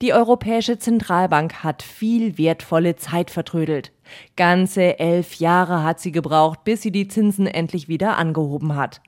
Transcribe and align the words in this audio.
Die 0.00 0.12
Europäische 0.12 0.78
Zentralbank 0.78 1.64
hat 1.64 1.82
viel 1.82 2.38
wertvolle 2.38 2.94
Zeit 2.94 3.32
vertrödelt. 3.32 3.90
Ganze 4.36 5.00
elf 5.00 5.34
Jahre 5.34 5.82
hat 5.82 5.98
sie 5.98 6.12
gebraucht, 6.12 6.62
bis 6.62 6.82
sie 6.82 6.92
die 6.92 7.08
Zinsen 7.08 7.48
endlich 7.48 7.88
wieder 7.88 8.16
angehoben 8.16 8.76
hat. 8.76 9.00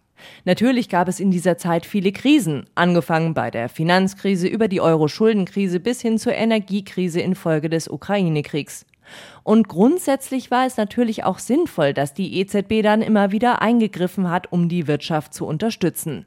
Natürlich 0.44 0.88
gab 0.88 1.06
es 1.06 1.20
in 1.20 1.30
dieser 1.30 1.56
Zeit 1.56 1.86
viele 1.86 2.10
Krisen, 2.10 2.66
angefangen 2.74 3.34
bei 3.34 3.52
der 3.52 3.68
Finanzkrise 3.68 4.48
über 4.48 4.66
die 4.66 4.80
Euro-Schuldenkrise 4.80 5.78
bis 5.78 6.00
hin 6.00 6.18
zur 6.18 6.34
Energiekrise 6.34 7.20
infolge 7.20 7.68
des 7.70 7.86
Ukraine-Kriegs. 7.86 8.84
Und 9.44 9.68
grundsätzlich 9.68 10.50
war 10.50 10.66
es 10.66 10.76
natürlich 10.76 11.22
auch 11.22 11.38
sinnvoll, 11.38 11.94
dass 11.94 12.14
die 12.14 12.40
EZB 12.40 12.82
dann 12.82 13.00
immer 13.00 13.30
wieder 13.30 13.62
eingegriffen 13.62 14.28
hat, 14.28 14.52
um 14.52 14.68
die 14.68 14.88
Wirtschaft 14.88 15.34
zu 15.34 15.46
unterstützen. 15.46 16.26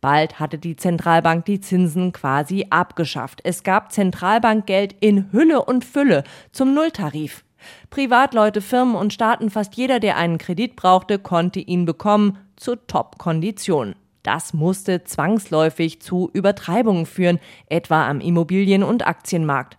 Bald 0.00 0.38
hatte 0.38 0.58
die 0.58 0.76
Zentralbank 0.76 1.44
die 1.46 1.60
Zinsen 1.60 2.12
quasi 2.12 2.66
abgeschafft. 2.70 3.40
Es 3.44 3.62
gab 3.62 3.92
Zentralbankgeld 3.92 4.94
in 5.00 5.32
Hülle 5.32 5.64
und 5.64 5.84
Fülle 5.84 6.24
zum 6.52 6.74
Nulltarif. 6.74 7.44
Privatleute, 7.90 8.60
Firmen 8.60 8.94
und 8.94 9.12
Staaten, 9.12 9.50
fast 9.50 9.76
jeder, 9.76 10.00
der 10.00 10.16
einen 10.16 10.38
Kredit 10.38 10.76
brauchte, 10.76 11.18
konnte 11.18 11.60
ihn 11.60 11.84
bekommen 11.84 12.38
zu 12.56 12.76
Top-Konditionen. 12.76 13.96
Das 14.22 14.52
musste 14.52 15.04
zwangsläufig 15.04 16.00
zu 16.02 16.30
Übertreibungen 16.32 17.06
führen, 17.06 17.38
etwa 17.68 18.08
am 18.08 18.20
Immobilien- 18.20 18.82
und 18.82 19.06
Aktienmarkt. 19.06 19.76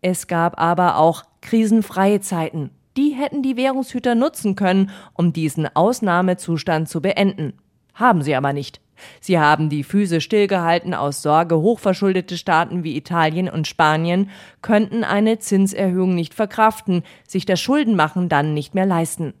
Es 0.00 0.26
gab 0.28 0.60
aber 0.60 0.96
auch 0.96 1.24
krisenfreie 1.40 2.20
Zeiten. 2.20 2.70
Die 2.96 3.10
hätten 3.10 3.42
die 3.42 3.56
Währungshüter 3.56 4.14
nutzen 4.14 4.56
können, 4.56 4.90
um 5.14 5.32
diesen 5.32 5.74
Ausnahmezustand 5.74 6.88
zu 6.88 7.00
beenden. 7.00 7.54
Haben 7.94 8.22
sie 8.22 8.34
aber 8.34 8.52
nicht. 8.52 8.80
Sie 9.20 9.38
haben 9.38 9.68
die 9.68 9.84
Füße 9.84 10.20
stillgehalten 10.20 10.94
aus 10.94 11.22
Sorge, 11.22 11.56
hochverschuldete 11.56 12.36
Staaten 12.36 12.84
wie 12.84 12.96
Italien 12.96 13.48
und 13.48 13.66
Spanien 13.66 14.30
könnten 14.62 15.04
eine 15.04 15.38
Zinserhöhung 15.38 16.14
nicht 16.14 16.34
verkraften, 16.34 17.02
sich 17.26 17.46
das 17.46 17.60
Schuldenmachen 17.60 18.28
dann 18.28 18.54
nicht 18.54 18.74
mehr 18.74 18.86
leisten. 18.86 19.34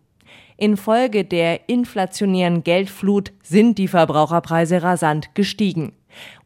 Infolge 0.56 1.24
der 1.24 1.68
inflationären 1.68 2.62
Geldflut 2.62 3.32
sind 3.42 3.78
die 3.78 3.88
Verbraucherpreise 3.88 4.82
rasant 4.82 5.34
gestiegen. 5.34 5.92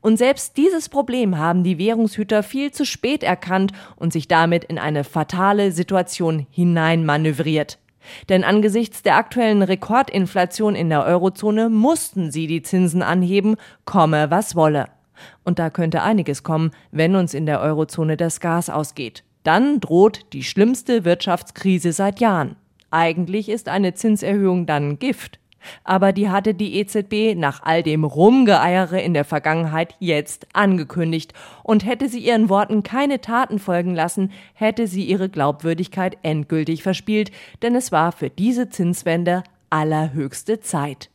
Und 0.00 0.18
selbst 0.18 0.56
dieses 0.56 0.88
Problem 0.88 1.38
haben 1.38 1.64
die 1.64 1.78
Währungshüter 1.78 2.42
viel 2.42 2.70
zu 2.70 2.84
spät 2.84 3.22
erkannt 3.22 3.72
und 3.96 4.12
sich 4.12 4.28
damit 4.28 4.64
in 4.64 4.78
eine 4.78 5.02
fatale 5.02 5.72
Situation 5.72 6.46
hineinmanövriert. 6.50 7.78
Denn 8.28 8.44
angesichts 8.44 9.02
der 9.02 9.16
aktuellen 9.16 9.62
Rekordinflation 9.62 10.74
in 10.74 10.88
der 10.88 11.04
Eurozone 11.04 11.68
mussten 11.68 12.30
sie 12.30 12.46
die 12.46 12.62
Zinsen 12.62 13.02
anheben, 13.02 13.56
komme 13.84 14.30
was 14.30 14.56
wolle. 14.56 14.86
Und 15.44 15.58
da 15.58 15.70
könnte 15.70 16.02
einiges 16.02 16.42
kommen, 16.42 16.70
wenn 16.90 17.16
uns 17.16 17.34
in 17.34 17.46
der 17.46 17.60
Eurozone 17.60 18.16
das 18.16 18.40
Gas 18.40 18.70
ausgeht. 18.70 19.24
Dann 19.42 19.80
droht 19.80 20.32
die 20.32 20.42
schlimmste 20.42 21.04
Wirtschaftskrise 21.04 21.92
seit 21.92 22.20
Jahren. 22.20 22.56
Eigentlich 22.90 23.48
ist 23.48 23.68
eine 23.68 23.94
Zinserhöhung 23.94 24.66
dann 24.66 24.98
Gift. 24.98 25.38
Aber 25.84 26.12
die 26.12 26.30
hatte 26.30 26.54
die 26.54 26.76
EZB 26.76 27.36
nach 27.36 27.62
all 27.62 27.82
dem 27.82 28.04
Rumgeeiere 28.04 29.00
in 29.00 29.14
der 29.14 29.24
Vergangenheit 29.24 29.94
jetzt 29.98 30.46
angekündigt. 30.52 31.32
Und 31.62 31.84
hätte 31.84 32.08
sie 32.08 32.20
ihren 32.20 32.48
Worten 32.48 32.82
keine 32.82 33.20
Taten 33.20 33.58
folgen 33.58 33.94
lassen, 33.94 34.32
hätte 34.54 34.86
sie 34.86 35.04
ihre 35.04 35.28
Glaubwürdigkeit 35.28 36.18
endgültig 36.22 36.82
verspielt, 36.82 37.30
denn 37.62 37.74
es 37.74 37.92
war 37.92 38.12
für 38.12 38.30
diese 38.30 38.68
Zinswende 38.68 39.44
allerhöchste 39.70 40.60
Zeit. 40.60 41.10